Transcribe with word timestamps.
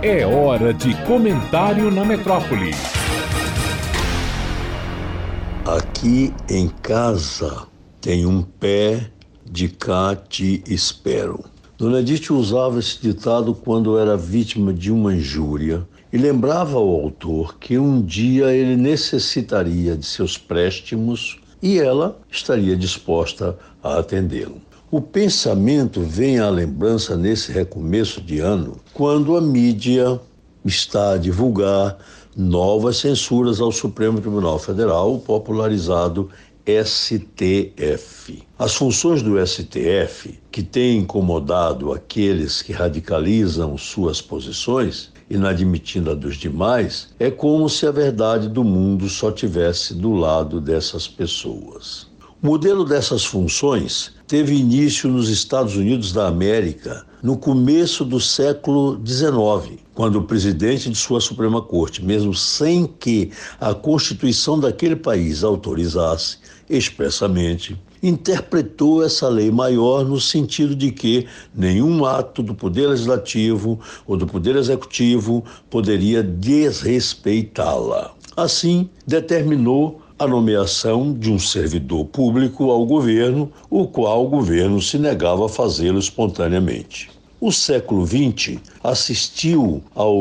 É 0.00 0.24
hora 0.24 0.72
de 0.72 0.94
comentário 1.06 1.90
na 1.90 2.04
metrópole. 2.04 2.70
Aqui 5.66 6.32
em 6.48 6.68
casa 6.68 7.66
tem 8.00 8.24
um 8.24 8.42
pé 8.42 9.10
de 9.44 9.68
cá 9.68 10.14
te 10.14 10.62
espero. 10.68 11.44
Dona 11.76 11.98
Edith 11.98 12.30
usava 12.30 12.78
esse 12.78 13.02
ditado 13.02 13.52
quando 13.52 13.98
era 13.98 14.16
vítima 14.16 14.72
de 14.72 14.92
uma 14.92 15.12
injúria 15.12 15.84
e 16.12 16.16
lembrava 16.16 16.78
ao 16.78 16.88
autor 16.88 17.58
que 17.58 17.76
um 17.76 18.00
dia 18.00 18.52
ele 18.52 18.76
necessitaria 18.76 19.96
de 19.96 20.06
seus 20.06 20.38
préstimos 20.38 21.40
e 21.60 21.80
ela 21.80 22.16
estaria 22.30 22.76
disposta 22.76 23.58
a 23.82 23.98
atendê-lo. 23.98 24.67
O 24.90 25.02
pensamento 25.02 26.00
vem 26.00 26.38
à 26.38 26.48
lembrança 26.48 27.14
nesse 27.14 27.52
recomeço 27.52 28.22
de 28.22 28.38
ano, 28.38 28.80
quando 28.94 29.36
a 29.36 29.40
mídia 29.40 30.18
está 30.64 31.12
a 31.12 31.18
divulgar 31.18 31.98
novas 32.34 32.96
censuras 32.96 33.60
ao 33.60 33.70
Supremo 33.70 34.18
Tribunal 34.18 34.58
Federal, 34.58 35.18
popularizado 35.18 36.30
STF. 36.66 38.42
As 38.58 38.74
funções 38.76 39.20
do 39.20 39.36
STF, 39.46 40.40
que 40.50 40.62
têm 40.62 41.00
incomodado 41.00 41.92
aqueles 41.92 42.62
que 42.62 42.72
radicalizam 42.72 43.76
suas 43.76 44.22
posições, 44.22 45.12
inadmitindo 45.28 46.12
a 46.12 46.14
dos 46.14 46.38
demais, 46.38 47.10
é 47.20 47.30
como 47.30 47.68
se 47.68 47.86
a 47.86 47.90
verdade 47.90 48.48
do 48.48 48.64
mundo 48.64 49.06
só 49.10 49.30
tivesse 49.30 49.92
do 49.92 50.14
lado 50.14 50.62
dessas 50.62 51.06
pessoas. 51.06 52.07
O 52.40 52.46
modelo 52.46 52.84
dessas 52.84 53.24
funções 53.24 54.12
teve 54.28 54.54
início 54.54 55.10
nos 55.10 55.28
Estados 55.28 55.74
Unidos 55.74 56.12
da 56.12 56.28
América 56.28 57.04
no 57.20 57.36
começo 57.36 58.04
do 58.04 58.20
século 58.20 58.96
XIX, 59.04 59.80
quando 59.92 60.20
o 60.20 60.22
presidente 60.22 60.88
de 60.88 60.94
sua 60.94 61.20
Suprema 61.20 61.60
Corte, 61.60 62.04
mesmo 62.04 62.32
sem 62.32 62.86
que 62.86 63.32
a 63.60 63.74
Constituição 63.74 64.56
daquele 64.60 64.94
país 64.94 65.42
autorizasse 65.42 66.38
expressamente, 66.70 67.76
interpretou 68.00 69.02
essa 69.02 69.28
lei 69.28 69.50
maior 69.50 70.04
no 70.04 70.20
sentido 70.20 70.76
de 70.76 70.92
que 70.92 71.26
nenhum 71.52 72.04
ato 72.04 72.40
do 72.40 72.54
Poder 72.54 72.86
Legislativo 72.86 73.80
ou 74.06 74.16
do 74.16 74.28
Poder 74.28 74.54
Executivo 74.54 75.44
poderia 75.68 76.22
desrespeitá-la. 76.22 78.12
Assim, 78.36 78.88
determinou 79.04 80.00
a 80.18 80.26
nomeação 80.26 81.14
de 81.14 81.30
um 81.30 81.38
servidor 81.38 82.04
público 82.06 82.70
ao 82.70 82.84
governo, 82.84 83.52
o 83.70 83.86
qual 83.86 84.24
o 84.24 84.28
governo 84.28 84.82
se 84.82 84.98
negava 84.98 85.46
a 85.46 85.48
fazê-lo 85.48 85.98
espontaneamente. 85.98 87.08
O 87.40 87.52
século 87.52 88.04
XX 88.04 88.58
assistiu 88.82 89.80
ao 89.94 90.12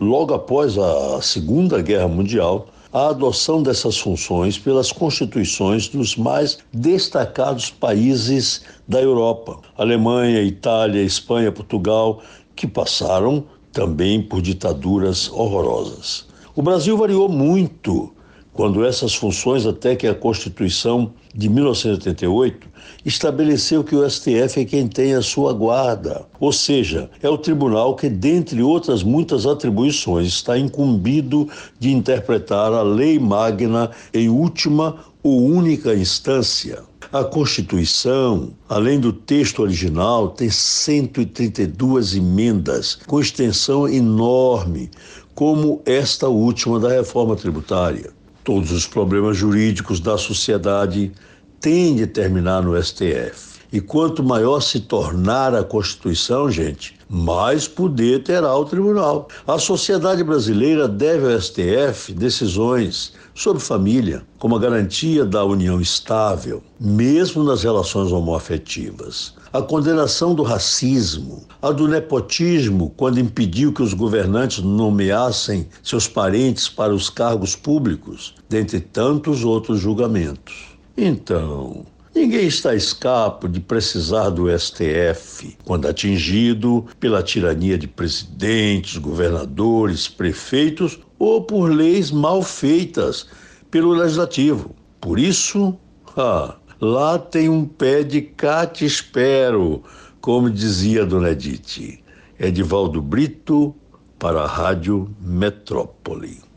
logo 0.00 0.34
após 0.34 0.76
a 0.76 1.22
Segunda 1.22 1.80
Guerra 1.80 2.08
Mundial 2.08 2.66
a 2.92 3.10
adoção 3.10 3.62
dessas 3.62 3.96
funções 3.96 4.58
pelas 4.58 4.90
constituições 4.90 5.86
dos 5.86 6.16
mais 6.16 6.58
destacados 6.72 7.70
países 7.70 8.62
da 8.88 9.00
Europa: 9.00 9.60
Alemanha, 9.76 10.42
Itália, 10.42 11.00
Espanha, 11.00 11.52
Portugal, 11.52 12.22
que 12.56 12.66
passaram 12.66 13.44
também 13.72 14.20
por 14.20 14.42
ditaduras 14.42 15.30
horrorosas. 15.30 16.26
O 16.56 16.62
Brasil 16.62 16.96
variou 16.96 17.28
muito 17.28 18.12
quando 18.58 18.84
essas 18.84 19.14
funções, 19.14 19.64
até 19.66 19.94
que 19.94 20.04
a 20.04 20.12
Constituição 20.12 21.12
de 21.32 21.48
1988 21.48 22.66
estabeleceu 23.06 23.84
que 23.84 23.94
o 23.94 24.10
STF 24.10 24.58
é 24.58 24.64
quem 24.64 24.88
tem 24.88 25.14
a 25.14 25.22
sua 25.22 25.52
guarda, 25.52 26.26
ou 26.40 26.52
seja, 26.52 27.08
é 27.22 27.28
o 27.28 27.38
tribunal 27.38 27.94
que, 27.94 28.08
dentre 28.08 28.60
outras 28.60 29.04
muitas 29.04 29.46
atribuições, 29.46 30.26
está 30.26 30.58
incumbido 30.58 31.48
de 31.78 31.92
interpretar 31.92 32.72
a 32.72 32.82
lei 32.82 33.16
magna 33.16 33.92
em 34.12 34.28
última 34.28 35.04
ou 35.22 35.40
única 35.40 35.94
instância. 35.94 36.82
A 37.12 37.22
Constituição, 37.22 38.50
além 38.68 38.98
do 38.98 39.12
texto 39.12 39.62
original, 39.62 40.30
tem 40.30 40.50
132 40.50 42.16
emendas, 42.16 42.98
com 43.06 43.20
extensão 43.20 43.86
enorme, 43.86 44.90
como 45.32 45.80
esta 45.86 46.26
última 46.26 46.80
da 46.80 46.88
reforma 46.88 47.36
tributária. 47.36 48.17
Todos 48.48 48.72
os 48.72 48.86
problemas 48.86 49.36
jurídicos 49.36 50.00
da 50.00 50.16
sociedade 50.16 51.12
têm 51.60 51.94
de 51.94 52.06
terminar 52.06 52.62
no 52.62 52.82
STF. 52.82 53.60
E 53.70 53.78
quanto 53.78 54.24
maior 54.24 54.60
se 54.60 54.80
tornar 54.80 55.54
a 55.54 55.62
Constituição, 55.62 56.50
gente, 56.50 56.98
mais 57.10 57.68
poder 57.68 58.22
terá 58.22 58.56
o 58.56 58.64
tribunal. 58.64 59.28
A 59.46 59.58
sociedade 59.58 60.24
brasileira 60.24 60.88
deve 60.88 61.30
ao 61.30 61.38
STF 61.38 62.14
decisões 62.14 63.12
sobre 63.34 63.62
família, 63.62 64.22
como 64.38 64.56
a 64.56 64.58
garantia 64.58 65.26
da 65.26 65.44
união 65.44 65.78
estável, 65.78 66.62
mesmo 66.80 67.44
nas 67.44 67.62
relações 67.62 68.10
homoafetivas. 68.10 69.34
A 69.52 69.62
condenação 69.62 70.34
do 70.34 70.42
racismo, 70.42 71.46
a 71.62 71.70
do 71.70 71.88
nepotismo, 71.88 72.92
quando 72.96 73.18
impediu 73.18 73.72
que 73.72 73.82
os 73.82 73.94
governantes 73.94 74.58
nomeassem 74.58 75.66
seus 75.82 76.06
parentes 76.06 76.68
para 76.68 76.92
os 76.92 77.08
cargos 77.08 77.56
públicos, 77.56 78.34
dentre 78.48 78.78
tantos 78.78 79.44
outros 79.44 79.80
julgamentos. 79.80 80.76
Então, 80.96 81.86
Ninguém 82.14 82.48
está 82.48 82.70
a 82.70 82.74
escapo 82.74 83.48
de 83.48 83.60
precisar 83.60 84.30
do 84.30 84.46
STF 84.50 85.56
quando 85.64 85.86
atingido 85.86 86.84
pela 86.98 87.22
tirania 87.22 87.78
de 87.78 87.86
presidentes, 87.86 88.96
governadores, 88.96 90.08
prefeitos 90.08 90.98
ou 91.16 91.42
por 91.44 91.70
leis 91.70 92.10
mal 92.10 92.42
feitas 92.42 93.26
pelo 93.70 93.92
legislativo. 93.92 94.74
Por 95.00 95.16
isso, 95.16 95.78
ah, 96.16 96.56
lá 96.80 97.18
tem 97.18 97.48
um 97.48 97.64
pé 97.64 98.02
de 98.02 98.22
cate 98.22 98.84
espero, 98.84 99.82
como 100.20 100.50
dizia 100.50 101.04
Dona 101.04 101.30
Edith. 101.30 102.02
Edivaldo 102.38 103.02
Brito 103.02 103.74
para 104.18 104.42
a 104.42 104.46
Rádio 104.46 105.08
Metrópole. 105.20 106.47